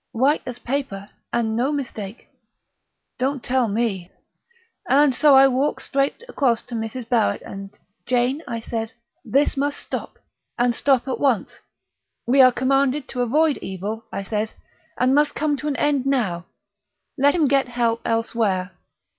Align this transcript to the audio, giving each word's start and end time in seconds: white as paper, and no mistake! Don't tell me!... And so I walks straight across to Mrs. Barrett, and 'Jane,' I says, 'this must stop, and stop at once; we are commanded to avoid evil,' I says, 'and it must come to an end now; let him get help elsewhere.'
white 0.13 0.41
as 0.47 0.57
paper, 0.57 1.07
and 1.31 1.55
no 1.55 1.71
mistake! 1.71 2.27
Don't 3.19 3.43
tell 3.43 3.67
me!... 3.67 4.11
And 4.89 5.13
so 5.13 5.35
I 5.35 5.47
walks 5.47 5.83
straight 5.85 6.23
across 6.27 6.63
to 6.63 6.73
Mrs. 6.73 7.07
Barrett, 7.07 7.43
and 7.43 7.77
'Jane,' 8.07 8.41
I 8.47 8.61
says, 8.61 8.93
'this 9.23 9.55
must 9.57 9.77
stop, 9.79 10.17
and 10.57 10.73
stop 10.73 11.07
at 11.07 11.19
once; 11.19 11.59
we 12.25 12.41
are 12.41 12.51
commanded 12.51 13.07
to 13.09 13.21
avoid 13.21 13.57
evil,' 13.57 14.05
I 14.11 14.23
says, 14.23 14.55
'and 14.97 15.11
it 15.11 15.13
must 15.13 15.35
come 15.35 15.55
to 15.57 15.67
an 15.67 15.75
end 15.75 16.07
now; 16.07 16.47
let 17.15 17.35
him 17.35 17.47
get 17.47 17.67
help 17.67 18.01
elsewhere.' 18.03 18.71